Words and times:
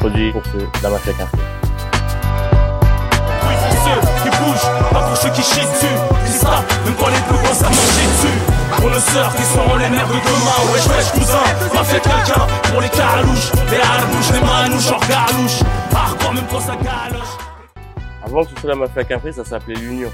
Produit 0.00 0.32
pour 0.32 0.42
ceux 0.46 0.66
la 0.82 0.88
mafia 0.88 1.12
café. 1.12 1.36
Oui, 3.46 3.54
pour 3.68 3.76
ceux 3.84 4.00
qui 4.22 4.30
bougent, 4.38 4.90
pas 4.90 5.02
pour 5.02 5.16
ceux 5.18 5.28
qui 5.28 5.42
chient 5.42 5.60
dessus. 5.60 5.94
Dis 6.24 6.32
ça, 6.32 6.64
même 6.86 6.94
quand 6.98 7.08
les 7.08 7.12
deux 7.12 7.36
commencent 7.36 7.62
à 7.62 7.68
manger 7.68 8.06
dessus. 8.08 8.38
Pour 8.76 8.88
nos 8.88 8.98
sœurs 8.98 9.36
qui 9.36 9.42
seront 9.42 9.76
les 9.76 9.90
mères 9.90 10.08
de 10.08 10.14
demain. 10.14 10.72
Wesh, 10.72 10.86
wesh, 10.86 11.12
cousin, 11.12 11.44
m'a 11.74 11.84
fait 11.84 12.00
quelqu'un. 12.00 12.46
Pour 12.72 12.80
les 12.80 12.88
carouches, 12.88 13.52
les 13.70 13.76
harbouches, 13.76 14.32
les 14.32 14.40
manouches, 14.40 14.88
genre 14.88 15.00
galouche. 15.00 15.60
Hardcore, 15.94 16.32
même 16.32 16.44
quand 16.50 16.60
ça 16.60 16.76
galoche. 16.76 17.36
Avant 18.24 18.44
que 18.44 18.50
ce 18.54 18.56
soit 18.62 18.70
la 18.70 18.76
mafia 18.76 19.04
café, 19.04 19.32
ça 19.32 19.44
s'appelait 19.44 19.74
l'Union. 19.74 20.10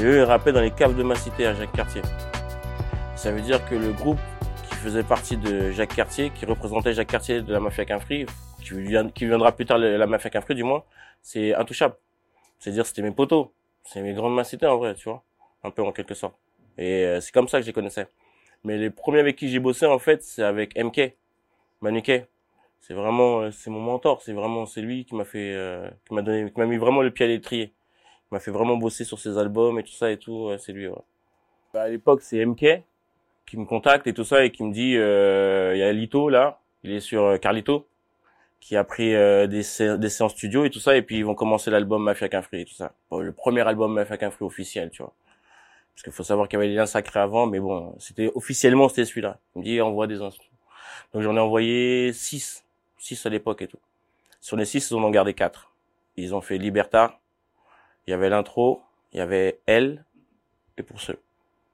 Et 0.00 0.04
eux, 0.04 0.18
ils 0.18 0.24
rappaient 0.24 0.52
dans 0.52 0.60
les 0.60 0.70
caves 0.70 0.94
de 0.94 1.02
ma 1.02 1.16
cité 1.16 1.48
à 1.48 1.54
Jacques 1.54 1.72
Cartier. 1.72 2.02
Ça 3.16 3.32
veut 3.32 3.40
dire 3.40 3.64
que 3.68 3.74
le 3.74 3.90
groupe 3.92 4.20
qui 4.68 4.76
faisait 4.76 5.02
partie 5.02 5.36
de 5.36 5.72
Jacques 5.72 5.96
Cartier, 5.96 6.30
qui 6.30 6.46
représentait 6.46 6.92
Jacques 6.94 7.08
Cartier 7.08 7.42
de 7.42 7.52
la 7.52 7.58
mafia 7.58 7.84
Quinfri, 7.84 8.26
qui, 8.62 8.80
vient- 8.82 9.10
qui 9.10 9.26
viendra 9.26 9.52
plus 9.52 9.66
tard 9.66 9.78
la 9.78 10.06
mafia 10.06 10.30
Quinfri 10.30 10.54
du 10.54 10.62
moins, 10.64 10.84
c'est 11.22 11.54
intouchable. 11.54 11.96
C'est-à-dire 12.58 12.86
c'était 12.86 13.02
mes 13.02 13.10
potos, 13.12 13.48
c'est 13.84 14.02
mes 14.02 14.14
grandes 14.14 14.34
macités 14.34 14.66
en 14.66 14.78
vrai, 14.78 14.94
tu 14.94 15.08
vois, 15.08 15.22
un 15.64 15.70
peu 15.70 15.82
en 15.82 15.92
quelque 15.92 16.14
sorte. 16.14 16.36
Et 16.78 17.04
euh, 17.04 17.20
c'est 17.20 17.32
comme 17.32 17.48
ça 17.48 17.58
que 17.58 17.62
je 17.62 17.68
les 17.68 17.72
connaissais. 17.72 18.08
Mais 18.64 18.78
les 18.78 18.90
premiers 18.90 19.20
avec 19.20 19.36
qui 19.36 19.48
j'ai 19.48 19.58
bossé 19.60 19.86
en 19.86 19.98
fait, 19.98 20.22
c'est 20.22 20.42
avec 20.42 20.76
MK, 20.76 21.14
Manuquet. 21.80 22.28
C'est 22.80 22.94
vraiment, 22.94 23.42
euh, 23.42 23.50
c'est 23.52 23.70
mon 23.70 23.80
mentor, 23.80 24.22
c'est 24.22 24.32
vraiment, 24.32 24.66
c'est 24.66 24.82
lui 24.82 25.04
qui 25.04 25.14
m'a 25.14 25.24
fait, 25.24 25.52
euh, 25.54 25.88
qui 26.08 26.14
m'a 26.14 26.22
donné, 26.22 26.50
qui 26.52 26.58
m'a 26.60 26.66
mis 26.66 26.78
vraiment 26.78 27.02
le 27.02 27.10
pied 27.10 27.24
à 27.26 27.28
l'étrier. 27.28 27.72
Il 28.30 28.34
m'a 28.34 28.40
fait 28.40 28.50
vraiment 28.50 28.76
bosser 28.76 29.04
sur 29.04 29.18
ses 29.18 29.38
albums 29.38 29.78
et 29.78 29.84
tout 29.84 29.92
ça 29.92 30.10
et 30.10 30.18
tout, 30.18 30.50
c'est 30.58 30.72
lui. 30.72 30.88
Ouais. 30.88 30.96
Bah, 31.72 31.82
à 31.82 31.88
l'époque, 31.88 32.22
c'est 32.22 32.38
MK 32.44 32.82
qui 33.46 33.56
me 33.56 33.64
contacte 33.66 34.06
et 34.06 34.14
tout 34.14 34.24
ça 34.24 34.44
et 34.44 34.50
qui 34.50 34.62
me 34.64 34.72
dit, 34.72 34.96
euh, 34.96 35.72
il 35.74 35.78
y 35.78 35.82
a 35.82 35.92
Lito 35.92 36.28
là, 36.28 36.60
il 36.84 36.92
est 36.92 37.00
sur 37.00 37.22
euh, 37.24 37.38
Carlito, 37.38 37.86
qui 38.62 38.76
a 38.76 38.84
pris 38.84 39.12
euh, 39.12 39.48
des, 39.48 39.64
sé- 39.64 39.98
des 39.98 40.08
séances 40.08 40.34
studio 40.34 40.64
et 40.64 40.70
tout 40.70 40.78
ça, 40.78 40.96
et 40.96 41.02
puis 41.02 41.18
ils 41.18 41.24
vont 41.24 41.34
commencer 41.34 41.68
l'album 41.68 42.00
Mafia 42.00 42.28
Quinfri 42.28 42.60
et 42.60 42.64
tout 42.64 42.74
ça. 42.74 42.92
Le 43.10 43.32
premier 43.32 43.62
album 43.62 43.92
Mafia 43.92 44.16
Quinfri 44.16 44.44
officiel, 44.44 44.90
tu 44.90 45.02
vois. 45.02 45.12
Parce 45.92 46.04
qu'il 46.04 46.12
faut 46.12 46.22
savoir 46.22 46.46
qu'il 46.48 46.58
y 46.58 46.62
avait 46.62 46.68
des 46.68 46.76
liens 46.76 46.86
sacrés 46.86 47.18
avant, 47.18 47.46
mais 47.46 47.58
bon, 47.58 47.92
c'était 47.98 48.30
officiellement 48.36 48.88
c'était 48.88 49.04
celui-là. 49.04 49.40
Il 49.56 49.58
me 49.58 49.64
dit 49.64 49.80
envoie 49.80 50.06
des 50.06 50.22
instruments. 50.22 50.56
Donc 51.12 51.22
j'en 51.22 51.36
ai 51.36 51.40
envoyé 51.40 52.12
six, 52.12 52.64
six 52.98 53.26
à 53.26 53.30
l'époque 53.30 53.62
et 53.62 53.66
tout. 53.66 53.80
Sur 54.40 54.56
les 54.56 54.64
six, 54.64 54.88
ils 54.88 54.94
en 54.94 55.02
ont 55.02 55.10
gardé 55.10 55.34
quatre. 55.34 55.72
Ils 56.16 56.32
ont 56.32 56.40
fait 56.40 56.56
Libertar, 56.56 57.18
il 58.06 58.12
y 58.12 58.14
avait 58.14 58.28
l'intro, 58.28 58.80
il 59.12 59.18
y 59.18 59.20
avait 59.20 59.58
Elle, 59.66 60.04
et 60.78 60.84
pour 60.84 61.00
ceux. 61.00 61.18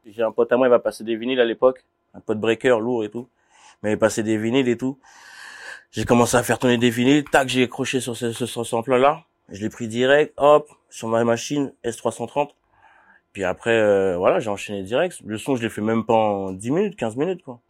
J'ai 0.07 0.23
un 0.23 0.33
pote 0.33 0.51
à 0.53 0.57
moi, 0.57 0.69
il 0.69 0.71
va 0.71 0.79
passer 0.79 1.05
des 1.05 1.17
vinyles 1.17 1.41
à 1.41 1.45
l'époque, 1.45 1.85
un 2.15 2.21
pote 2.21 2.41
breaker 2.41 2.79
lourd 2.81 3.05
et 3.05 3.11
tout. 3.11 3.29
Mais 3.83 3.93
il 3.93 3.99
passait 3.99 4.23
des 4.23 4.39
vinyles 4.39 4.69
et 4.69 4.79
tout. 4.79 4.99
J'ai 5.91 6.05
commencé 6.05 6.37
à 6.37 6.43
faire 6.43 6.59
tourner 6.59 6.77
des 6.79 6.91
vinyles, 6.91 7.25
tac, 7.25 7.49
j'ai 7.49 7.65
accroché 7.65 8.01
sur 8.01 8.17
ce, 8.17 8.33
ce, 8.33 8.47
ce 8.47 8.65
sample-là. 8.65 9.25
Je 9.49 9.63
l'ai 9.63 9.71
pris 9.71 9.89
direct, 9.89 10.35
hop, 10.37 10.69
sur 10.91 11.09
ma 11.09 11.25
machine 11.25 11.73
S330. 11.85 12.51
Puis 13.33 13.45
après, 13.45 13.71
euh, 13.79 14.17
voilà, 14.19 14.39
j'ai 14.41 14.51
enchaîné 14.51 14.83
direct. 14.83 15.19
Le 15.25 15.39
son, 15.39 15.57
je 15.57 15.63
l'ai 15.63 15.71
fait 15.71 15.81
même 15.81 16.05
pas 16.05 16.15
en 16.15 16.53
10 16.53 16.71
minutes, 16.71 16.97
15 16.97 17.17
minutes, 17.17 17.43
quoi. 17.43 17.61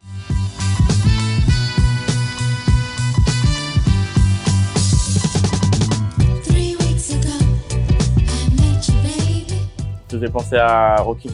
Ça 10.09 10.17
faisait 10.17 10.29
penser 10.29 10.55
à 10.57 10.95
Rocky. 10.97 11.29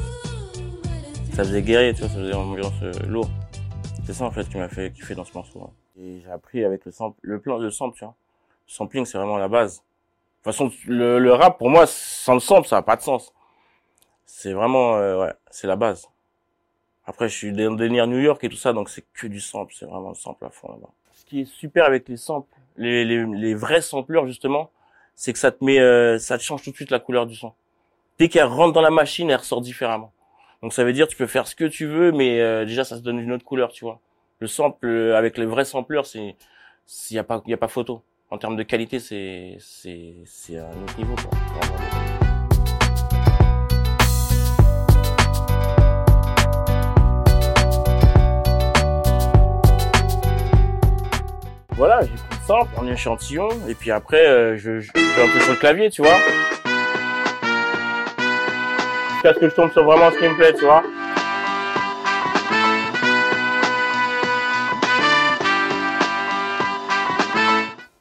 Ça 1.33 1.43
faisait 1.43 1.61
guerrier, 1.61 1.93
tu 1.93 2.01
vois, 2.01 2.09
ça 2.09 2.15
faisait 2.15 2.31
une 2.31 2.35
ambiance 2.37 2.73
euh, 2.81 2.91
lourde. 3.07 3.31
C'est 4.05 4.13
ça, 4.13 4.25
en 4.25 4.31
fait, 4.31 4.47
qui 4.47 4.57
m'a 4.57 4.67
fait 4.69 4.91
kiffer 4.91 5.15
dans 5.15 5.25
ce 5.25 5.33
morceau. 5.33 5.61
hein. 5.63 5.84
Et 5.99 6.19
j'ai 6.21 6.31
appris 6.31 6.63
avec 6.63 6.85
le 6.85 6.91
sample, 6.91 7.17
le 7.21 7.39
plan, 7.39 7.57
le 7.57 7.69
sample, 7.71 7.97
tu 7.97 8.03
vois. 8.03 8.15
Le 8.67 8.73
sampling, 8.73 9.05
c'est 9.05 9.17
vraiment 9.17 9.37
la 9.37 9.47
base. 9.47 9.77
De 9.77 9.81
toute 10.51 10.53
façon, 10.53 10.71
le, 10.87 11.19
le 11.19 11.33
rap, 11.33 11.57
pour 11.57 11.69
moi, 11.69 11.85
sans 11.87 12.33
le 12.33 12.39
sample, 12.39 12.67
ça 12.67 12.77
n'a 12.77 12.81
pas 12.81 12.95
de 12.95 13.01
sens. 13.01 13.33
C'est 14.25 14.53
vraiment, 14.53 14.95
euh, 14.97 15.21
ouais, 15.21 15.33
c'est 15.51 15.67
la 15.67 15.75
base. 15.75 16.09
Après, 17.05 17.29
je 17.29 17.35
suis 17.35 17.51
dans 17.51 17.75
le 17.75 17.87
New 18.07 18.19
York 18.19 18.43
et 18.43 18.49
tout 18.49 18.55
ça, 18.57 18.73
donc 18.73 18.89
c'est 18.89 19.05
que 19.13 19.27
du 19.27 19.39
sample, 19.39 19.73
c'est 19.77 19.85
vraiment 19.85 20.09
le 20.09 20.15
sample 20.15 20.45
à 20.45 20.49
fond 20.49 20.71
là-bas. 20.71 20.89
Ce 21.13 21.25
qui 21.25 21.41
est 21.41 21.45
super 21.45 21.85
avec 21.85 22.09
les 22.09 22.17
samples, 22.17 22.49
les, 22.77 23.05
les, 23.05 23.25
les 23.25 23.53
vrais 23.53 23.81
sampleurs, 23.81 24.25
justement, 24.25 24.71
c'est 25.15 25.31
que 25.31 25.39
ça 25.39 25.51
te 25.51 25.63
met, 25.63 25.79
euh, 25.79 26.19
ça 26.19 26.37
te 26.37 26.43
change 26.43 26.63
tout 26.63 26.71
de 26.71 26.75
suite 26.75 26.91
la 26.91 26.99
couleur 26.99 27.25
du 27.25 27.35
son. 27.35 27.53
Dès 28.19 28.27
qu'elle 28.27 28.45
rentre 28.45 28.73
dans 28.73 28.81
la 28.81 28.91
machine, 28.91 29.29
elle 29.29 29.37
ressort 29.37 29.61
différemment. 29.61 30.11
Donc 30.61 30.73
ça 30.73 30.83
veut 30.83 30.93
dire 30.93 31.07
tu 31.07 31.15
peux 31.15 31.27
faire 31.27 31.47
ce 31.47 31.55
que 31.55 31.65
tu 31.65 31.85
veux, 31.85 32.11
mais 32.11 32.39
euh, 32.41 32.65
déjà 32.65 32.83
ça 32.83 32.97
se 32.97 33.01
donne 33.01 33.19
une 33.19 33.31
autre 33.31 33.45
couleur, 33.45 33.71
tu 33.71 33.85
vois. 33.85 33.99
Le 34.41 34.47
sample 34.47 34.85
euh, 34.85 35.17
avec 35.17 35.37
les 35.37 35.45
vrais 35.45 35.63
sampleurs, 35.63 36.05
c'est, 36.05 36.35
il 37.09 37.15
y 37.15 37.19
a 37.19 37.23
pas, 37.23 37.41
y 37.47 37.53
a 37.53 37.57
pas 37.57 37.69
photo. 37.69 38.03
En 38.29 38.37
termes 38.37 38.57
de 38.57 38.63
qualité, 38.63 38.99
c'est, 38.99 39.55
c'est, 39.61 40.15
c'est 40.25 40.57
un 40.57 40.83
autre 40.83 40.97
niveau. 40.97 41.15
Quoi. 41.15 41.29
Voilà, 51.77 52.01
j'ai 52.01 52.07
pris 52.09 52.23
le 52.31 52.45
sample 52.45 52.71
en 52.77 52.87
échantillon, 52.87 53.47
et 53.69 53.73
puis 53.73 53.91
après, 53.91 54.27
euh, 54.27 54.57
je, 54.57 54.81
je, 54.81 54.91
vais 54.91 55.23
un 55.23 55.31
peu 55.31 55.39
sur 55.39 55.53
le 55.53 55.59
clavier, 55.59 55.89
tu 55.89 56.01
vois. 56.01 56.17
Jusqu'à 59.13 59.33
ce 59.33 59.39
que 59.39 59.47
je 59.49 59.55
tombe 59.55 59.71
sur 59.71 59.85
vraiment 59.85 60.11
ce 60.11 60.17
qui 60.17 60.27
me 60.27 60.35
plaît, 60.35 60.53
tu 60.53 60.65
vois. 60.65 60.83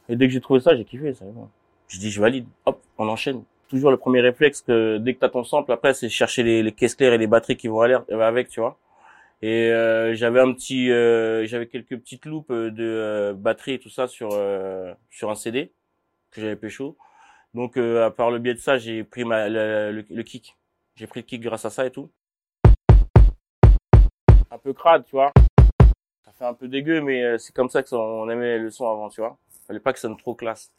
Et 0.09 0.16
dès 0.16 0.26
que 0.26 0.32
j'ai 0.32 0.41
trouvé 0.41 0.60
ça, 0.60 0.76
j'ai 0.76 0.84
kiffé, 0.84 1.15
ça. 1.15 1.25
J'ai 1.88 1.98
dit, 1.98 2.10
je 2.10 2.20
valide. 2.20 2.47
Hop, 2.66 2.81
on 2.98 3.09
enchaîne. 3.09 3.42
Toujours 3.69 3.91
le 3.91 3.97
premier 3.97 4.20
réflexe 4.20 4.60
que 4.62 4.98
dès 4.98 5.15
que 5.15 5.20
t'as 5.20 5.28
ton 5.28 5.44
sample, 5.44 5.72
après, 5.72 5.94
c'est 5.94 6.09
chercher 6.09 6.42
les, 6.42 6.62
les 6.62 6.72
caisses 6.72 6.94
claires 6.94 7.12
et 7.12 7.19
les 7.19 7.26
batteries 7.26 7.56
qui 7.56 7.69
vont 7.69 7.81
aller 7.81 7.97
avec, 8.10 8.48
tu 8.48 8.60
vois. 8.60 8.78
Et 9.42 9.70
euh, 9.70 10.15
j'avais 10.15 10.41
un 10.41 10.53
petit, 10.53 10.91
euh, 10.91 11.44
j'avais 11.47 11.66
quelques 11.66 11.98
petites 11.98 12.25
loupes 12.25 12.53
de 12.53 12.75
euh, 12.81 13.34
batterie 13.34 13.72
et 13.75 13.78
tout 13.78 13.91
ça 13.91 14.06
sur 14.06 14.31
euh, 14.32 14.94
sur 15.10 15.31
un 15.31 15.34
CD 15.34 15.70
que 16.31 16.41
j'avais 16.41 16.56
pécho. 16.56 16.97
Donc 17.53 17.76
euh, 17.76 18.06
à 18.06 18.10
part 18.10 18.31
le 18.31 18.38
biais 18.38 18.54
de 18.54 18.59
ça, 18.59 18.78
j'ai 18.78 19.04
pris 19.04 19.25
ma, 19.25 19.48
le, 19.48 19.92
le, 19.92 20.04
le 20.09 20.22
kick. 20.22 20.56
J'ai 20.94 21.06
pris 21.06 21.21
le 21.21 21.26
kick 21.26 21.42
grâce 21.42 21.65
à 21.65 21.71
ça 21.71 21.84
et 21.84 21.91
tout. 21.91 22.10
Un 24.50 24.59
peu 24.62 24.72
crade, 24.72 25.04
tu 25.04 25.16
vois. 25.16 25.32
Ça 26.25 26.32
fait 26.38 26.44
un 26.44 26.54
peu 26.54 26.69
dégueu, 26.69 27.00
mais 27.00 27.22
euh, 27.22 27.38
c'est 27.38 27.53
comme 27.54 27.69
ça 27.69 27.82
que 27.82 27.88
ça, 27.88 27.98
on 27.98 28.31
aimait 28.31 28.59
le 28.59 28.71
son 28.71 28.88
avant, 28.88 29.09
tu 29.09 29.21
vois. 29.21 29.36
Fallait 29.66 29.80
pas 29.80 29.94
que 29.94 29.98
ça 29.98 30.08
sonne 30.08 30.16
trop 30.19 30.34
classe. 30.34 30.70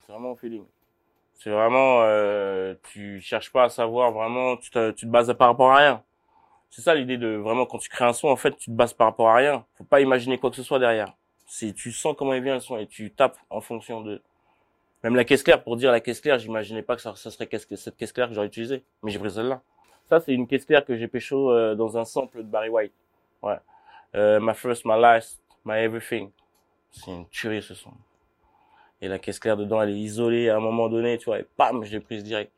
C'est 0.00 0.12
vraiment 0.12 0.32
au 0.32 0.36
feeling. 0.36 0.66
C'est 1.32 1.50
vraiment, 1.50 2.02
euh, 2.02 2.74
tu 2.92 3.20
cherches 3.20 3.50
pas 3.50 3.64
à 3.64 3.68
savoir 3.70 4.12
vraiment, 4.12 4.58
tu 4.58 4.70
te, 4.70 4.90
tu 4.90 5.06
te 5.06 5.10
bases 5.10 5.32
par 5.38 5.48
rapport 5.48 5.72
à 5.72 5.76
rien. 5.76 6.02
C'est 6.68 6.82
ça 6.82 6.94
l'idée 6.94 7.16
de 7.16 7.28
vraiment 7.28 7.64
quand 7.64 7.78
tu 7.78 7.88
crées 7.88 8.04
un 8.04 8.12
son, 8.12 8.28
en 8.28 8.36
fait, 8.36 8.56
tu 8.58 8.70
te 8.70 8.76
bases 8.76 8.92
par 8.92 9.06
rapport 9.06 9.30
à 9.30 9.36
rien. 9.36 9.64
Faut 9.78 9.84
pas 9.84 10.02
imaginer 10.02 10.38
quoi 10.38 10.50
que 10.50 10.56
ce 10.56 10.62
soit 10.62 10.78
derrière. 10.78 11.14
C'est, 11.46 11.72
tu 11.72 11.92
sens 11.92 12.14
comment 12.16 12.34
il 12.34 12.42
vient 12.42 12.54
le 12.54 12.60
son 12.60 12.76
et 12.76 12.86
tu 12.86 13.10
tapes 13.10 13.38
en 13.48 13.62
fonction 13.62 14.02
de. 14.02 14.22
Même 15.02 15.16
la 15.16 15.24
caisse 15.24 15.42
claire, 15.42 15.64
pour 15.64 15.76
dire 15.76 15.90
la 15.90 16.00
caisse 16.00 16.20
claire, 16.20 16.38
j'imaginais 16.38 16.82
pas 16.82 16.94
que 16.94 17.02
ça, 17.02 17.16
ça 17.16 17.30
serait 17.30 17.48
cette 17.58 17.96
caisse 17.96 18.12
claire 18.12 18.28
que 18.28 18.34
j'aurais 18.34 18.46
utilisée. 18.46 18.84
Mais 19.02 19.10
j'ai 19.10 19.18
pris 19.18 19.30
celle-là. 19.30 19.62
Ça, 20.12 20.20
c'est 20.20 20.34
une 20.34 20.46
caisse 20.46 20.66
claire 20.66 20.84
que 20.84 20.94
j'ai 20.94 21.08
pécho 21.08 21.50
euh, 21.50 21.74
dans 21.74 21.96
un 21.96 22.04
sample 22.04 22.42
de 22.42 22.42
Barry 22.42 22.68
White. 22.68 22.92
Ouais. 23.42 23.56
Euh, 24.14 24.40
my 24.42 24.52
first, 24.52 24.84
my 24.84 25.00
last, 25.00 25.40
my 25.64 25.78
everything. 25.78 26.30
C'est 26.90 27.10
une 27.10 27.26
tuerie 27.28 27.62
ce 27.62 27.72
son. 27.72 27.92
Et 29.00 29.08
la 29.08 29.18
caisse 29.18 29.38
claire 29.38 29.56
dedans, 29.56 29.80
elle 29.80 29.88
est 29.88 29.98
isolée 29.98 30.50
à 30.50 30.56
un 30.56 30.60
moment 30.60 30.90
donné, 30.90 31.16
tu 31.16 31.24
vois, 31.24 31.38
et 31.38 31.46
bam, 31.56 31.82
je 31.82 31.92
l'ai 31.92 32.00
prise 32.00 32.22
direct. 32.22 32.52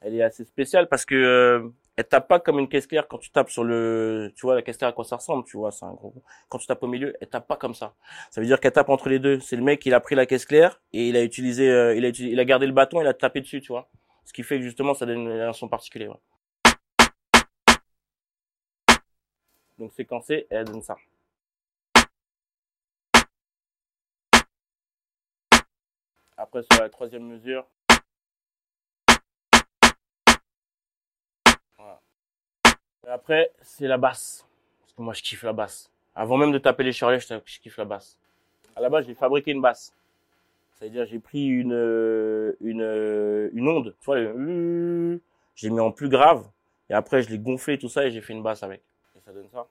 Elle 0.00 0.14
est 0.14 0.22
assez 0.22 0.46
spéciale 0.46 0.88
parce 0.88 1.04
que 1.04 1.14
euh, 1.14 1.68
elle 1.96 2.06
tape 2.06 2.26
pas 2.26 2.40
comme 2.40 2.58
une 2.58 2.70
caisse 2.70 2.86
claire 2.86 3.06
quand 3.06 3.18
tu 3.18 3.28
tapes 3.28 3.50
sur 3.50 3.64
le, 3.64 4.32
tu 4.34 4.46
vois, 4.46 4.54
la 4.54 4.62
caisse 4.62 4.78
claire 4.78 4.88
à 4.88 4.94
quoi 4.94 5.04
ça 5.04 5.16
ressemble, 5.16 5.44
tu 5.44 5.58
vois, 5.58 5.70
c'est 5.70 5.84
un 5.84 5.92
gros. 5.92 6.14
Quand 6.48 6.56
tu 6.56 6.66
tapes 6.66 6.82
au 6.82 6.86
milieu, 6.86 7.14
elle 7.20 7.28
tape 7.28 7.46
pas 7.46 7.56
comme 7.56 7.74
ça. 7.74 7.92
Ça 8.30 8.40
veut 8.40 8.46
dire 8.46 8.60
qu'elle 8.60 8.72
tape 8.72 8.88
entre 8.88 9.10
les 9.10 9.18
deux. 9.18 9.40
C'est 9.40 9.56
le 9.56 9.62
mec, 9.62 9.84
il 9.84 9.92
a 9.92 10.00
pris 10.00 10.14
la 10.14 10.24
caisse 10.24 10.46
claire 10.46 10.80
et 10.94 11.10
il 11.10 11.16
a 11.18 11.22
utilisé, 11.22 11.70
euh, 11.70 11.94
il 11.94 12.40
a 12.40 12.44
gardé 12.46 12.64
le 12.64 12.72
bâton, 12.72 13.02
il 13.02 13.06
a 13.06 13.12
tapé 13.12 13.42
dessus, 13.42 13.60
tu 13.60 13.72
vois. 13.72 13.90
Ce 14.24 14.32
qui 14.32 14.42
fait 14.42 14.56
que 14.56 14.62
justement, 14.62 14.94
ça 14.94 15.04
donne 15.04 15.28
un 15.28 15.52
son 15.52 15.68
particulier. 15.68 16.08
Ouais. 16.08 16.16
Donc 19.78 19.92
séquencé, 19.92 20.46
et 20.50 20.54
elle 20.54 20.64
donne 20.64 20.82
ça. 20.82 20.96
Après 26.36 26.62
sur 26.62 26.80
la 26.80 26.88
troisième 26.88 27.24
mesure. 27.24 27.66
Voilà. 31.76 32.00
Et 33.06 33.10
après, 33.10 33.52
c'est 33.60 33.86
la 33.86 33.98
basse. 33.98 34.46
Parce 34.80 34.92
que 34.92 35.02
moi, 35.02 35.14
je 35.14 35.22
kiffe 35.22 35.42
la 35.42 35.52
basse. 35.52 35.90
Avant 36.14 36.36
même 36.36 36.52
de 36.52 36.58
taper 36.58 36.82
les 36.84 36.92
charlets, 36.92 37.20
je, 37.20 37.60
kiffe 37.60 37.76
la 37.76 37.84
basse. 37.84 38.16
À 38.74 38.80
la 38.80 38.88
base, 38.88 39.06
j'ai 39.06 39.14
fabriqué 39.14 39.52
une 39.52 39.60
basse. 39.60 39.92
C'est-à-dire, 40.72 41.06
j'ai 41.06 41.18
pris 41.18 41.46
une, 41.46 42.56
une, 42.60 43.50
une 43.52 43.68
onde, 43.68 43.96
tu 44.00 44.04
vois, 44.04 44.18
l'ai 44.20 45.70
mis 45.70 45.80
en 45.80 45.90
plus 45.90 46.08
grave, 46.08 46.48
Et 46.88 46.94
après, 46.94 47.22
je 47.22 47.30
l'ai 47.30 47.38
gonflé 47.38 47.78
tout 47.78 47.88
ça 47.88 48.06
et 48.06 48.10
j'ai 48.10 48.20
fait 48.20 48.32
une 48.32 48.42
basse 48.42 48.62
avec. 48.62 48.82
Ça 49.28 49.34
donne 49.34 49.48
ça. 49.52 49.66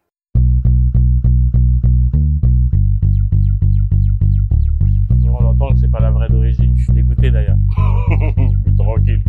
Et 5.25 5.29
on 5.29 5.35
entend 5.35 5.73
que 5.73 5.79
c'est 5.79 5.89
pas 5.89 5.99
la 5.99 6.11
vraie 6.11 6.29
d'origine. 6.29 6.77
Je 6.77 6.83
suis 6.83 6.93
dégoûté 6.93 7.31
d'ailleurs. 7.31 7.57
Tranquille. 8.77 9.23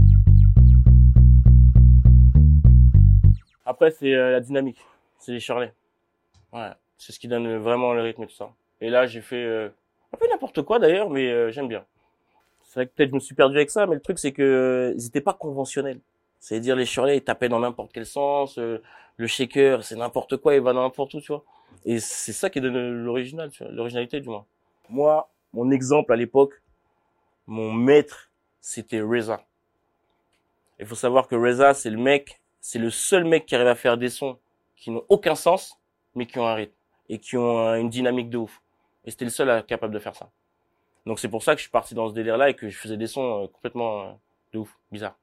Après, 3.64 3.90
c'est 3.90 4.12
euh, 4.12 4.32
la 4.32 4.40
dynamique. 4.40 4.84
C'est 5.16 5.32
les 5.32 5.40
Shirley. 5.40 5.72
Ouais. 6.52 6.72
C'est 6.98 7.12
ce 7.12 7.18
qui 7.18 7.28
donne 7.28 7.56
vraiment 7.56 7.94
le 7.94 8.02
rythme 8.02 8.24
et 8.24 8.26
tout 8.26 8.34
ça. 8.34 8.50
Et 8.82 8.90
là, 8.90 9.06
j'ai 9.06 9.22
fait 9.22 9.42
euh, 9.42 9.70
un 10.12 10.18
peu 10.18 10.28
n'importe 10.28 10.60
quoi 10.60 10.78
d'ailleurs, 10.78 11.08
mais 11.08 11.30
euh, 11.30 11.50
j'aime 11.50 11.68
bien. 11.68 11.86
C'est 12.64 12.80
vrai 12.80 12.86
que 12.86 12.92
peut-être 12.92 13.10
je 13.10 13.14
me 13.14 13.20
suis 13.20 13.34
perdu 13.34 13.56
avec 13.56 13.70
ça, 13.70 13.86
mais 13.86 13.94
le 13.94 14.02
truc 14.02 14.18
c'est 14.18 14.32
que 14.32 14.42
euh, 14.42 14.94
ils 14.94 15.06
étaient 15.06 15.22
pas 15.22 15.32
conventionnels. 15.32 16.00
C'est-à-dire 16.40 16.76
les 16.76 16.86
Shirley, 16.86 17.16
ils 17.18 17.24
tapaient 17.24 17.48
dans 17.48 17.60
n'importe 17.60 17.92
quel 17.92 18.06
sens. 18.06 18.58
euh, 18.58 18.80
le 19.16 19.26
shaker, 19.26 19.82
c'est 19.82 19.96
n'importe 19.96 20.36
quoi, 20.36 20.54
il 20.54 20.60
va 20.60 20.72
dans 20.72 20.82
n'importe 20.82 21.14
où, 21.14 21.20
tu 21.20 21.32
vois. 21.32 21.44
Et 21.84 21.98
c'est 21.98 22.32
ça 22.32 22.50
qui 22.50 22.60
donne 22.60 23.02
l'original, 23.04 23.50
l'originalité 23.70 24.20
du 24.20 24.28
moins. 24.28 24.46
Moi, 24.88 25.28
mon 25.52 25.70
exemple 25.70 26.12
à 26.12 26.16
l'époque, 26.16 26.54
mon 27.46 27.72
maître, 27.72 28.30
c'était 28.60 29.00
Reza. 29.00 29.42
Il 30.78 30.86
faut 30.86 30.94
savoir 30.94 31.26
que 31.26 31.34
Reza, 31.34 31.74
c'est 31.74 31.90
le 31.90 31.98
mec, 31.98 32.40
c'est 32.60 32.78
le 32.78 32.90
seul 32.90 33.24
mec 33.24 33.46
qui 33.46 33.54
arrive 33.56 33.66
à 33.68 33.74
faire 33.74 33.96
des 33.98 34.08
sons 34.10 34.38
qui 34.76 34.90
n'ont 34.90 35.04
aucun 35.08 35.34
sens, 35.34 35.76
mais 36.14 36.26
qui 36.26 36.38
ont 36.38 36.46
un 36.46 36.54
rythme 36.54 36.74
et 37.08 37.18
qui 37.18 37.36
ont 37.36 37.74
une 37.74 37.88
dynamique 37.90 38.30
de 38.30 38.38
ouf. 38.38 38.62
Et 39.04 39.10
c'était 39.10 39.24
le 39.24 39.30
seul 39.30 39.50
à- 39.50 39.62
capable 39.62 39.94
de 39.94 39.98
faire 39.98 40.14
ça. 40.14 40.30
Donc 41.06 41.18
c'est 41.18 41.28
pour 41.28 41.42
ça 41.42 41.52
que 41.54 41.58
je 41.58 41.62
suis 41.62 41.70
parti 41.70 41.94
dans 41.94 42.08
ce 42.08 42.14
délire-là 42.14 42.50
et 42.50 42.54
que 42.54 42.68
je 42.68 42.76
faisais 42.78 42.96
des 42.96 43.06
sons 43.06 43.44
euh, 43.44 43.46
complètement 43.48 44.02
euh, 44.02 44.12
de 44.52 44.58
ouf, 44.58 44.78
bizarre. 44.92 45.16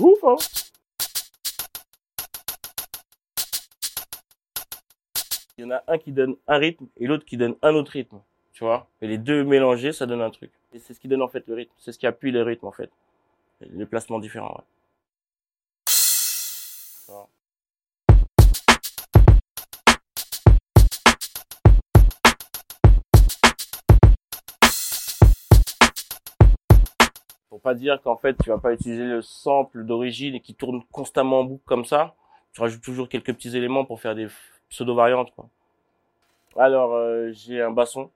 Ouf, 0.00 0.24
hein 0.24 0.36
Il 5.58 5.62
y 5.62 5.64
en 5.64 5.70
a 5.70 5.82
un 5.86 5.98
qui 5.98 6.12
donne 6.12 6.36
un 6.48 6.56
rythme 6.56 6.86
et 6.96 7.06
l'autre 7.06 7.24
qui 7.24 7.36
donne 7.36 7.56
un 7.62 7.74
autre 7.74 7.92
rythme, 7.92 8.20
tu 8.52 8.64
vois. 8.64 8.88
Et 9.02 9.06
les 9.06 9.18
deux 9.18 9.44
mélangés, 9.44 9.92
ça 9.92 10.06
donne 10.06 10.22
un 10.22 10.30
truc. 10.30 10.50
Et 10.72 10.78
c'est 10.78 10.94
ce 10.94 11.00
qui 11.00 11.08
donne 11.08 11.22
en 11.22 11.28
fait 11.28 11.46
le 11.46 11.54
rythme. 11.54 11.72
C'est 11.78 11.92
ce 11.92 11.98
qui 11.98 12.06
appuie 12.06 12.30
le 12.30 12.42
rythme 12.42 12.66
en 12.66 12.72
fait. 12.72 12.90
Les 13.60 13.86
placements 13.86 14.18
différents, 14.18 14.54
ouais. 14.56 14.64
Pour 27.52 27.60
pas 27.60 27.74
dire 27.74 28.00
qu'en 28.00 28.16
fait 28.16 28.34
tu 28.42 28.48
vas 28.48 28.56
pas 28.56 28.72
utiliser 28.72 29.04
le 29.04 29.20
sample 29.20 29.84
d'origine 29.84 30.34
et 30.36 30.40
qui 30.40 30.54
tourne 30.54 30.82
constamment 30.90 31.40
en 31.40 31.44
boucle 31.44 31.64
comme 31.66 31.84
ça, 31.84 32.14
tu 32.54 32.62
rajoutes 32.62 32.80
toujours 32.80 33.10
quelques 33.10 33.34
petits 33.34 33.54
éléments 33.54 33.84
pour 33.84 34.00
faire 34.00 34.14
des 34.14 34.28
pseudo 34.70 34.94
variantes 34.94 35.34
quoi. 35.34 35.50
Alors 36.56 36.94
euh, 36.94 37.30
j'ai 37.32 37.60
un 37.60 37.70
basson. 37.70 38.10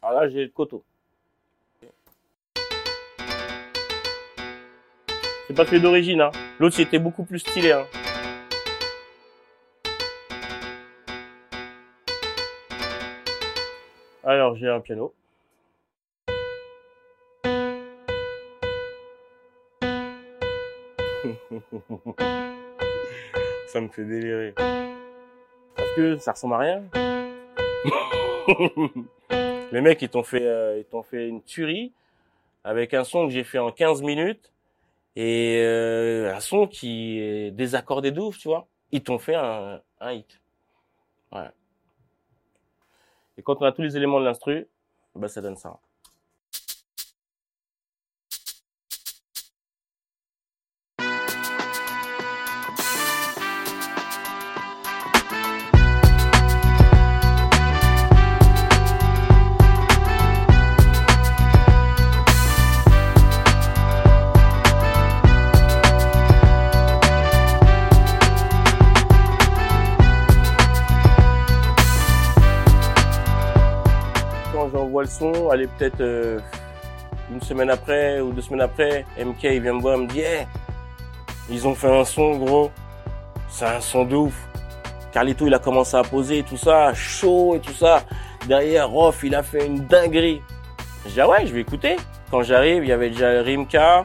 Alors 0.00 0.30
j'ai 0.30 0.44
le 0.44 0.48
coteau. 0.48 0.82
Pas 5.56 5.64
celui 5.64 5.80
d'origine, 5.80 6.20
hein. 6.20 6.30
L'autre, 6.60 6.76
il 6.78 6.82
était 6.82 6.98
beaucoup 6.98 7.24
plus 7.24 7.38
stylé, 7.38 7.72
hein. 7.72 7.86
Alors, 14.22 14.54
j'ai 14.56 14.68
un 14.68 14.80
piano. 14.80 15.14
ça 23.68 23.80
me 23.80 23.88
fait 23.88 24.04
délirer. 24.04 24.52
Parce 24.54 25.90
que 25.96 26.18
ça 26.18 26.32
ressemble 26.32 26.52
à 26.54 26.58
rien. 26.58 26.82
Les 29.72 29.80
mecs, 29.80 30.02
ils 30.02 30.10
t'ont 30.10 30.22
fait, 30.22 30.46
euh, 30.46 30.76
ils 30.78 30.84
t'ont 30.84 31.02
fait 31.02 31.28
une 31.28 31.42
tuerie 31.42 31.94
avec 32.62 32.92
un 32.92 33.04
son 33.04 33.26
que 33.26 33.32
j'ai 33.32 33.44
fait 33.44 33.58
en 33.58 33.72
15 33.72 34.02
minutes 34.02 34.52
et 35.16 35.62
euh, 35.64 36.34
un 36.34 36.40
son 36.40 36.66
qui 36.66 37.18
est 37.18 37.50
désaccordé 37.50 38.12
de 38.12 38.20
ouf, 38.20 38.38
tu 38.38 38.48
vois. 38.48 38.68
Ils 38.92 39.02
t'ont 39.02 39.18
fait 39.18 39.34
un, 39.34 39.80
un 40.00 40.12
hit. 40.12 40.40
Ouais. 41.32 41.50
Et 43.38 43.42
quand 43.42 43.60
on 43.60 43.64
a 43.64 43.72
tous 43.72 43.82
les 43.82 43.96
éléments 43.96 44.20
de 44.20 44.24
l'instru, 44.24 44.68
bah 45.14 45.28
ça 45.28 45.40
donne 45.40 45.56
ça. 45.56 45.78
Peut-être 75.64 76.00
euh, 76.00 76.38
une 77.30 77.40
semaine 77.40 77.70
après 77.70 78.20
ou 78.20 78.32
deux 78.32 78.42
semaines 78.42 78.60
après, 78.60 79.04
MK 79.18 79.44
il 79.44 79.62
vient 79.62 79.74
me 79.74 79.80
voir, 79.80 79.96
il 79.96 80.02
me 80.02 80.08
dit 80.08 80.22
ils 81.48 81.66
ont 81.66 81.74
fait 81.74 81.90
un 81.90 82.04
son 82.04 82.36
gros, 82.36 82.70
c'est 83.48 83.64
un 83.64 83.80
son 83.80 84.04
de 84.04 84.16
ouf. 84.16 84.34
Carlito 85.12 85.46
il 85.46 85.54
a 85.54 85.58
commencé 85.58 85.96
à 85.96 86.02
poser 86.02 86.42
tout 86.42 86.56
ça, 86.56 86.92
chaud 86.94 87.54
et 87.56 87.60
tout 87.60 87.72
ça. 87.72 88.02
Derrière 88.46 88.88
Rof 88.88 89.22
il 89.24 89.34
a 89.34 89.42
fait 89.42 89.66
une 89.66 89.86
dinguerie. 89.86 90.42
Je 91.06 91.12
dis 91.12 91.20
ah 91.20 91.28
ouais 91.28 91.46
je 91.46 91.54
vais 91.54 91.60
écouter. 91.60 91.96
Quand 92.30 92.42
j'arrive 92.42 92.84
il 92.84 92.88
y 92.88 92.92
avait 92.92 93.10
déjà 93.10 93.42
Rimka, 93.42 94.04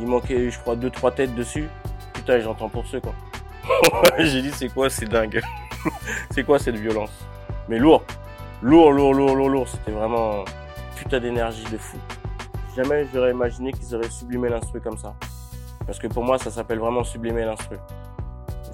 il 0.00 0.06
manquait 0.06 0.50
je 0.50 0.58
crois 0.58 0.76
deux 0.76 0.90
trois 0.90 1.12
têtes 1.12 1.34
dessus. 1.34 1.68
Putain 2.14 2.40
j'entends 2.40 2.68
pour 2.68 2.86
ceux 2.86 3.00
quoi. 3.00 3.14
J'ai 4.18 4.42
dit 4.42 4.50
c'est 4.52 4.68
quoi 4.68 4.90
c'est 4.90 5.06
dingue? 5.06 5.40
c'est 6.30 6.44
quoi 6.44 6.58
cette 6.58 6.76
violence? 6.76 7.12
Mais 7.68 7.78
lourd. 7.78 8.02
Lourd, 8.60 8.90
lourd, 8.90 9.14
lourd, 9.14 9.36
lourd, 9.36 9.48
lourd. 9.50 9.68
C'était 9.68 9.92
vraiment 9.92 10.44
putain 10.98 11.20
d'énergie 11.20 11.64
de 11.70 11.78
fou. 11.78 11.96
Jamais 12.76 13.06
j'aurais 13.12 13.30
imaginé 13.30 13.72
qu'ils 13.72 13.94
auraient 13.94 14.10
sublimé 14.10 14.48
l'instru 14.48 14.80
comme 14.80 14.98
ça. 14.98 15.14
Parce 15.86 15.98
que 15.98 16.08
pour 16.08 16.24
moi, 16.24 16.38
ça 16.38 16.50
s'appelle 16.50 16.78
vraiment 16.78 17.04
sublimer 17.04 17.44
l'instru. 17.44 17.76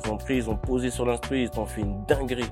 Ils 0.04 0.10
ont 0.10 0.16
pris, 0.16 0.36
ils 0.36 0.50
ont 0.50 0.56
posé 0.56 0.90
sur 0.90 1.04
l'instru, 1.04 1.40
ils 1.42 1.60
ont 1.60 1.66
fait 1.66 1.82
une 1.82 2.04
dinguerie. 2.06 2.50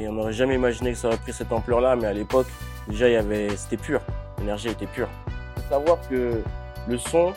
Et 0.00 0.08
on 0.08 0.12
n'aurait 0.12 0.32
jamais 0.32 0.54
imaginé 0.54 0.92
que 0.92 0.98
ça 0.98 1.08
aurait 1.08 1.16
pris 1.18 1.32
cette 1.32 1.52
ampleur-là, 1.52 1.96
mais 1.96 2.06
à 2.06 2.12
l'époque, 2.12 2.46
déjà, 2.88 3.08
il 3.08 3.12
y 3.12 3.16
avait, 3.16 3.54
c'était 3.56 3.76
pur. 3.76 4.00
L'énergie 4.38 4.68
était 4.68 4.86
pure. 4.86 5.08
Faut 5.56 5.70
savoir 5.70 5.98
que 6.08 6.42
le 6.88 6.98
son, 6.98 7.32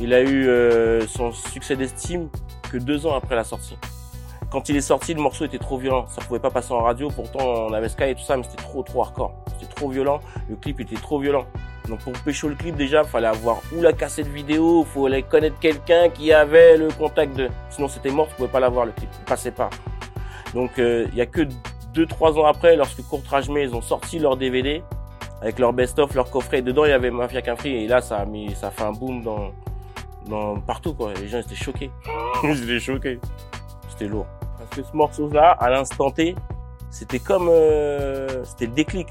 il 0.00 0.12
a 0.12 0.20
eu 0.20 0.48
euh, 0.48 1.06
son 1.06 1.32
succès 1.32 1.76
d'estime 1.76 2.28
que 2.70 2.78
deux 2.78 3.06
ans 3.06 3.14
après 3.14 3.36
la 3.36 3.44
sortie. 3.44 3.78
Quand 4.50 4.68
il 4.68 4.76
est 4.76 4.80
sorti, 4.80 5.14
le 5.14 5.20
morceau 5.20 5.44
était 5.44 5.58
trop 5.58 5.78
violent. 5.78 6.06
Ça 6.08 6.20
pouvait 6.22 6.40
pas 6.40 6.50
passer 6.50 6.72
en 6.72 6.82
radio. 6.82 7.08
Pourtant, 7.10 7.40
on 7.68 7.72
avait 7.72 7.88
Sky 7.88 8.04
et 8.04 8.14
tout 8.14 8.22
ça, 8.22 8.36
mais 8.36 8.44
c'était 8.44 8.62
trop, 8.62 8.82
trop 8.82 9.02
hardcore. 9.02 9.32
Trop 9.78 9.90
violent. 9.90 10.20
Le 10.50 10.56
clip 10.56 10.80
était 10.80 10.96
trop 10.96 11.20
violent. 11.20 11.46
Donc, 11.88 12.00
pour 12.00 12.12
pécho 12.14 12.48
le 12.48 12.56
clip, 12.56 12.74
déjà, 12.74 13.04
fallait 13.04 13.28
avoir 13.28 13.60
ou 13.72 13.80
la 13.80 13.92
cassette 13.92 14.26
vidéo, 14.26 14.84
fallait 14.84 15.22
connaître 15.22 15.58
quelqu'un 15.60 16.08
qui 16.08 16.32
avait 16.32 16.76
le 16.76 16.88
contact 16.88 17.36
de. 17.36 17.48
Sinon, 17.70 17.86
c'était 17.86 18.10
mort. 18.10 18.26
Tu 18.28 18.34
pouvais 18.34 18.48
pas 18.48 18.58
l'avoir 18.58 18.86
le 18.86 18.92
clip. 18.92 19.08
Il 19.20 19.24
passait 19.24 19.52
pas. 19.52 19.70
Donc, 20.52 20.80
euh, 20.80 21.06
il 21.12 21.16
y 21.16 21.20
a 21.20 21.26
que 21.26 21.42
deux, 21.94 22.06
trois 22.06 22.36
ans 22.38 22.46
après, 22.46 22.74
lorsque 22.74 23.02
Courtrage 23.02 23.46
ils 23.48 23.72
ont 23.72 23.82
sorti 23.82 24.18
leur 24.18 24.36
DVD 24.36 24.82
avec 25.40 25.60
leur 25.60 25.72
best-of, 25.72 26.12
leur 26.14 26.28
coffret. 26.28 26.60
Dedans, 26.60 26.84
il 26.84 26.90
y 26.90 26.92
avait 26.92 27.12
Mafia 27.12 27.56
Free. 27.56 27.84
Et 27.84 27.86
là, 27.86 28.00
ça 28.00 28.16
a 28.16 28.24
mis, 28.24 28.52
ça 28.56 28.72
fait 28.72 28.82
un 28.82 28.92
boom 28.92 29.22
dans, 29.22 29.52
dans 30.26 30.58
partout 30.60 30.94
quoi. 30.94 31.12
Les 31.14 31.28
gens 31.28 31.38
étaient 31.38 31.54
choqués. 31.54 31.92
Ils 32.42 32.64
étaient 32.64 32.80
choqués. 32.80 33.20
C'était 33.88 34.08
lourd. 34.08 34.26
Parce 34.58 34.70
que 34.70 34.82
ce 34.82 34.96
morceau-là, 34.96 35.52
à 35.52 35.70
l'instant 35.70 36.10
T, 36.10 36.34
c'était 36.90 37.18
comme, 37.18 37.48
euh, 37.50 38.44
c'était 38.44 38.66
le 38.66 38.72
déclic. 38.72 39.08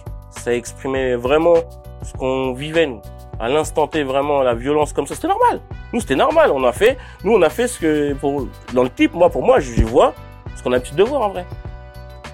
Ça 0.48 0.54
exprimait 0.54 1.16
vraiment 1.16 1.56
ce 2.04 2.14
qu'on 2.14 2.54
vivait 2.54 2.86
nous. 2.88 3.02
À 3.38 3.50
l'instant 3.50 3.86
T, 3.86 4.04
vraiment 4.04 4.44
la 4.44 4.54
violence 4.56 4.94
comme 4.94 5.06
ça, 5.06 5.14
c'était 5.14 5.28
normal. 5.28 5.60
Nous, 5.92 6.00
c'était 6.00 6.16
normal. 6.16 6.52
On 6.54 6.64
a 6.64 6.72
fait, 6.72 6.98
nous, 7.26 7.34
on 7.34 7.42
a 7.42 7.50
fait 7.50 7.68
ce 7.68 7.78
que 7.78 8.14
pour 8.14 8.48
dans 8.74 8.84
le 8.84 8.88
clip. 8.88 9.14
Moi, 9.14 9.30
pour 9.30 9.44
moi, 9.44 9.60
je 9.60 9.84
vois 9.84 10.14
ce 10.56 10.64
qu'on 10.64 10.72
a 10.72 10.76
l'habitude 10.76 10.96
de 10.96 11.04
voir 11.04 11.24
en 11.24 11.30
vrai. 11.32 11.46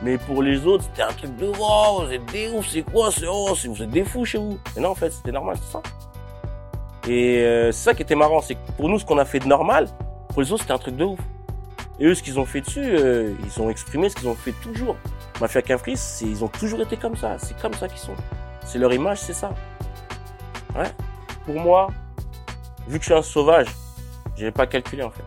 Mais 0.03 0.19
pour 0.19 0.43
les 0.43 0.63
autres, 0.67 0.83
c'était 0.83 1.01
un 1.01 1.11
truc 1.11 1.35
de 1.37 1.47
wow, 1.47 2.05
vous 2.05 2.13
êtes 2.13 2.31
des 2.31 2.51
ouf, 2.51 2.67
c'est 2.67 2.83
quoi, 2.83 3.09
c'est 3.09 3.25
oh, 3.27 3.55
c'est- 3.55 3.67
vous 3.67 3.81
êtes 3.81 3.89
des 3.89 4.03
fous 4.03 4.25
chez 4.25 4.37
vous. 4.37 4.59
Mais 4.75 4.83
non, 4.83 4.89
en 4.89 4.95
fait, 4.95 5.09
c'était 5.09 5.31
normal, 5.31 5.55
c'est 5.59 5.71
ça. 5.71 5.81
Et 7.07 7.39
euh, 7.39 7.71
c'est 7.71 7.83
ça 7.83 7.93
qui 7.95 8.03
était 8.03 8.13
marrant, 8.13 8.41
c'est 8.41 8.53
que 8.53 8.71
pour 8.77 8.89
nous, 8.89 8.99
ce 8.99 9.05
qu'on 9.05 9.17
a 9.17 9.25
fait 9.25 9.39
de 9.39 9.47
normal, 9.47 9.87
pour 10.29 10.43
les 10.43 10.51
autres, 10.51 10.61
c'était 10.61 10.73
un 10.73 10.77
truc 10.77 10.95
de 10.97 11.05
ouf. 11.05 11.19
Et 12.03 12.07
eux, 12.07 12.15
ce 12.15 12.21
qu'ils 12.21 12.37
ont 12.37 12.43
fait 12.45 12.59
dessus, 12.59 12.83
euh, 12.83 13.33
ils 13.45 13.61
ont 13.61 13.69
exprimé 13.69 14.09
ce 14.09 14.15
qu'ils 14.17 14.27
ont 14.27 14.35
fait 14.35 14.51
toujours. 14.61 14.97
Mafia 15.39 15.61
c'est- 15.95 16.25
ils 16.25 16.43
ont 16.43 16.49
toujours 16.49 16.81
été 16.81 16.97
comme 16.97 17.15
ça. 17.15 17.37
C'est 17.39 17.57
comme 17.61 17.73
ça 17.75 17.87
qu'ils 17.87 17.97
sont. 17.97 18.11
C'est 18.65 18.77
leur 18.77 18.91
image, 18.91 19.19
c'est 19.19 19.31
ça. 19.31 19.53
Ouais. 20.75 20.91
Pour 21.45 21.55
moi, 21.55 21.87
vu 22.89 22.99
que 22.99 23.05
je 23.05 23.09
suis 23.09 23.17
un 23.17 23.21
sauvage, 23.21 23.67
j'avais 24.35 24.51
pas 24.51 24.67
calculé 24.67 25.01
en 25.01 25.11
fait. 25.11 25.23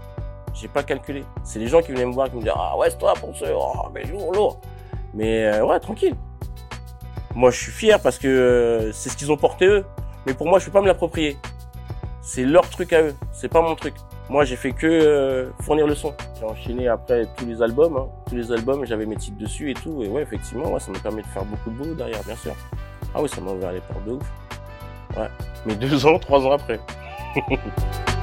J'ai 0.52 0.68
pas 0.68 0.82
calculé. 0.82 1.24
C'est 1.44 1.58
les 1.58 1.66
gens 1.66 1.80
qui 1.80 1.92
venaient 1.92 2.04
me 2.04 2.12
voir 2.12 2.28
qui 2.28 2.36
me 2.36 2.40
disaient 2.40 2.52
ah 2.54 2.76
ouais 2.76 2.90
c'est 2.90 2.98
toi 2.98 3.14
pour 3.14 3.34
ce 3.34 3.46
oh 3.54 3.88
mais 3.94 4.04
lourd 4.04 4.34
lourd. 4.34 4.60
Mais 5.14 5.46
euh, 5.46 5.64
ouais 5.64 5.80
tranquille. 5.80 6.14
Moi 7.34 7.50
je 7.52 7.58
suis 7.58 7.72
fier 7.72 7.98
parce 8.02 8.18
que 8.18 8.28
euh, 8.28 8.92
c'est 8.92 9.08
ce 9.08 9.16
qu'ils 9.16 9.32
ont 9.32 9.38
porté 9.38 9.64
eux. 9.64 9.86
Mais 10.26 10.34
pour 10.34 10.46
moi 10.46 10.58
je 10.58 10.66
peux 10.66 10.72
pas 10.72 10.82
me 10.82 10.88
l'approprier. 10.88 11.38
C'est 12.20 12.44
leur 12.44 12.68
truc 12.68 12.92
à 12.92 13.00
eux. 13.00 13.14
C'est 13.32 13.48
pas 13.48 13.62
mon 13.62 13.76
truc. 13.76 13.94
Moi 14.28 14.44
j'ai 14.44 14.56
fait 14.56 14.72
que 14.72 14.86
euh, 14.86 15.50
fournir 15.60 15.86
le 15.86 15.94
son. 15.94 16.12
J'ai 16.38 16.44
enchaîné 16.44 16.88
après 16.88 17.26
tous 17.36 17.46
les 17.46 17.62
albums. 17.62 17.96
hein. 17.96 18.06
Tous 18.28 18.34
les 18.34 18.50
albums 18.52 18.84
j'avais 18.84 19.06
mes 19.06 19.16
titres 19.16 19.38
dessus 19.38 19.70
et 19.70 19.74
tout. 19.74 20.02
Et 20.02 20.08
ouais 20.08 20.22
effectivement 20.22 20.72
ouais, 20.72 20.80
ça 20.80 20.90
m'a 20.90 20.98
permis 20.98 21.22
de 21.22 21.26
faire 21.28 21.44
beaucoup 21.44 21.70
de 21.70 21.76
boulot 21.76 21.94
derrière 21.94 22.22
bien 22.24 22.36
sûr. 22.36 22.54
Ah 23.14 23.22
oui 23.22 23.28
ça 23.28 23.40
m'a 23.40 23.52
ouvert 23.52 23.72
les 23.72 23.80
portes 23.80 24.04
de 24.04 24.12
ouf. 24.12 24.24
Ouais. 25.16 25.28
Mais 25.64 25.74
deux 25.76 26.04
ans, 26.06 26.18
trois 26.18 26.40
ans 26.44 26.52
après. 26.52 26.80